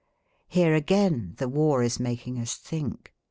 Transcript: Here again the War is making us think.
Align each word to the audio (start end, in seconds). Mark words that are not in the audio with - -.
Here 0.47 0.73
again 0.73 1.35
the 1.37 1.47
War 1.47 1.83
is 1.83 1.99
making 1.99 2.39
us 2.39 2.55
think. 2.55 3.13